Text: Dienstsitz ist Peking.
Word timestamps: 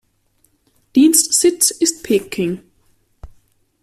Dienstsitz 0.95 1.69
ist 1.69 2.01
Peking. 2.03 2.61